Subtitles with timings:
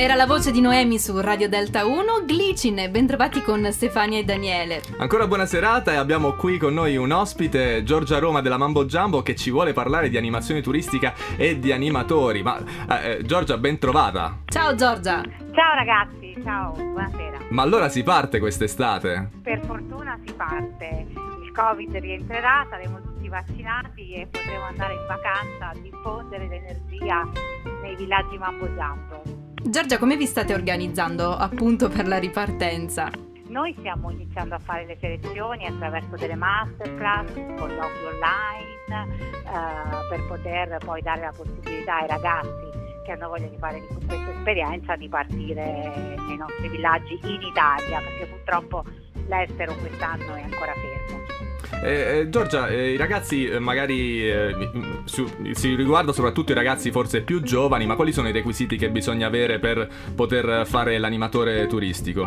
[0.00, 4.80] Era la voce di Noemi su Radio Delta 1, Glicin, bentrovati con Stefania e Daniele.
[4.98, 9.22] Ancora buona serata e abbiamo qui con noi un ospite, Giorgia Roma della Mambo Jumbo,
[9.22, 12.44] che ci vuole parlare di animazione turistica e di animatori.
[12.44, 14.38] Ma eh, eh Giorgia, ben trovata.
[14.44, 15.20] Ciao Giorgia.
[15.50, 17.38] Ciao ragazzi, ciao, buonasera.
[17.48, 19.30] Ma allora si parte quest'estate?
[19.42, 21.06] Per fortuna si parte.
[21.42, 27.28] Il Covid rientrerà, saremo tutti vaccinati e potremo andare in vacanza a diffondere l'energia
[27.82, 29.37] nei villaggi Mambo Jumbo.
[29.62, 33.10] Giorgia, come vi state organizzando appunto per la ripartenza?
[33.48, 40.78] Noi stiamo iniziando a fare le selezioni attraverso delle masterclass, colloqui online, eh, per poter
[40.84, 42.66] poi dare la possibilità ai ragazzi
[43.04, 48.26] che hanno voglia di fare questa esperienza di partire nei nostri villaggi in Italia, perché
[48.26, 48.84] purtroppo
[49.26, 51.27] l'estero quest'anno è ancora fermo.
[51.82, 54.70] Eh, eh, Giorgia, eh, i ragazzi eh, magari eh,
[55.04, 58.90] su, si riguarda soprattutto i ragazzi forse più giovani, ma quali sono i requisiti che
[58.90, 62.26] bisogna avere per poter fare l'animatore turistico?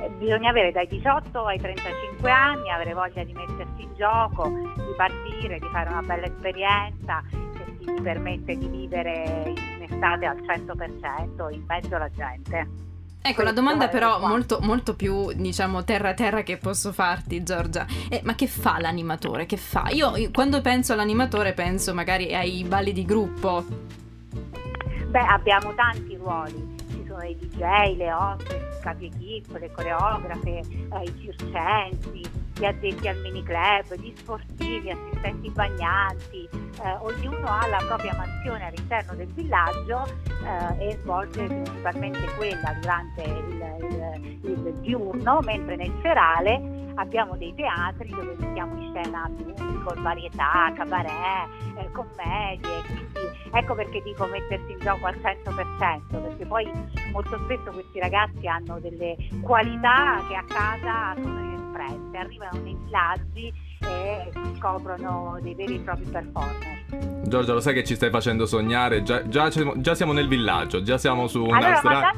[0.00, 4.94] Eh, bisogna avere dai 18 ai 35 anni, avere voglia di mettersi in gioco, di
[4.96, 11.52] partire, di fare una bella esperienza che ti permette di vivere in estate al 100%
[11.52, 12.92] in mezzo alla gente.
[13.26, 17.86] Ecco, la domanda però molto, molto più, diciamo, terra-terra che posso farti, Giorgia.
[18.10, 19.46] Eh, ma che fa l'animatore?
[19.46, 19.88] Che fa?
[19.92, 23.64] Io quando penso all'animatore penso magari ai balli di gruppo.
[25.08, 26.76] Beh, abbiamo tanti ruoli.
[26.90, 32.20] Ci sono i DJ, le hostess, capi equip, le coreografe, eh, i circensi,
[32.58, 36.46] gli addetti al mini club, gli sportivi, assistenti bagnanti,
[36.82, 40.04] eh, ognuno ha la propria mansione all'interno del villaggio
[40.44, 47.54] eh, e svolge principalmente quella durante il, il, il diurno, mentre nel serale abbiamo dei
[47.54, 53.04] teatri dove mettiamo in scena musical, varietà, cabaret, eh, commedie, quindi
[53.52, 56.70] ecco perché dico mettersi in gioco al 100%, perché poi
[57.12, 63.52] molto spesso questi ragazzi hanno delle qualità che a casa sono inespresse, arrivano nei villaggi
[63.88, 66.82] e scoprono dei veri e propri performer.
[67.26, 69.02] Giorgia, lo sai che ci stai facendo sognare?
[69.02, 72.12] Già, già, già siamo nel villaggio, già siamo su una allora, strada.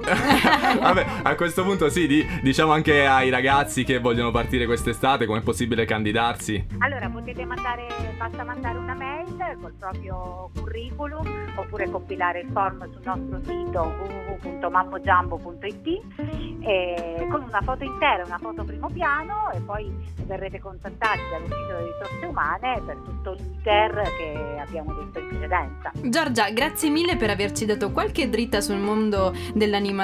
[0.80, 5.40] Vabbè, a questo punto sì, di, diciamo anche ai ragazzi che vogliono partire quest'estate, com'è
[5.40, 6.66] possibile candidarsi?
[6.78, 13.02] Allora, potete mandare, basta mandare una mail col proprio curriculum oppure compilare il form sul
[13.04, 13.94] nostro sito
[14.40, 19.92] www.mammojumbo.it con una foto intera, una foto primo piano e poi
[20.24, 25.90] verrete contattati dall'ufficio delle risorse umane per tutto l'iter che abbiamo detto in precedenza.
[26.02, 29.99] Giorgia, grazie mille per averci dato qualche dritta sul mondo dell'animazione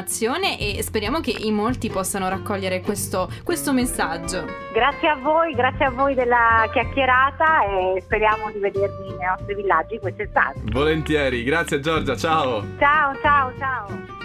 [0.58, 4.44] e speriamo che in molti possano raccogliere questo, questo messaggio.
[4.72, 9.98] Grazie a voi, grazie a voi della chiacchierata e speriamo di vedervi nei nostri villaggi
[9.98, 10.60] quest'estate.
[10.64, 12.64] Volentieri, grazie Giorgia, ciao.
[12.78, 14.15] Ciao, ciao, ciao.